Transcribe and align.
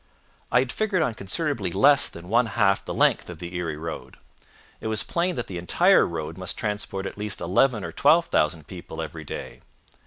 I 0.51 0.57
had 0.61 0.71
figured 0.71 1.03
on 1.03 1.13
considerably 1.13 1.71
less 1.71 2.09
than 2.09 2.27
one 2.27 2.47
half 2.47 2.83
the 2.83 2.91
length 2.91 3.29
of 3.29 3.37
the 3.37 3.55
Erie 3.55 3.77
road. 3.77 4.17
It 4.79 4.87
was 4.87 5.03
plain 5.03 5.35
that 5.35 5.45
the 5.45 5.59
entire 5.59 6.07
road 6.07 6.39
must 6.39 6.57
transport 6.57 7.05
at 7.05 7.19
least 7.19 7.39
eleven 7.39 7.83
or 7.83 7.91
twelve 7.91 8.25
thousand 8.25 8.65
people 8.65 8.99
every 8.99 9.25
day. 9.25 9.61